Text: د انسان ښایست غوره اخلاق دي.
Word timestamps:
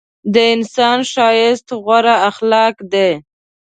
د 0.33 0.35
انسان 0.55 0.99
ښایست 1.11 1.67
غوره 1.83 2.15
اخلاق 2.29 2.75
دي. 2.93 3.09